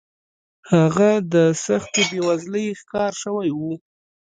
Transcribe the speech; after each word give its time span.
هغه 0.73 1.11
د 1.33 1.35
سختې 1.65 2.01
بېوزلۍ 2.09 2.67
ښکار 2.79 3.13
شوی 3.23 3.49
و. 3.59 3.61